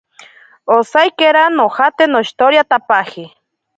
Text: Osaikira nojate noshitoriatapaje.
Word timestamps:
Osaikira 0.75 1.43
nojate 1.57 2.09
noshitoriatapaje. 2.15 3.23